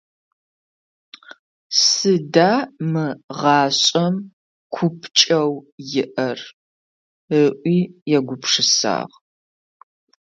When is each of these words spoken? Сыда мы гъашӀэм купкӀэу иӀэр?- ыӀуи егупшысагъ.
Сыда 1.87 2.51
мы 2.91 3.05
гъашӀэм 3.39 4.15
купкӀэу 4.73 5.51
иӀэр?- 5.99 6.45
ыӀуи 7.41 7.79
егупшысагъ. 8.17 9.13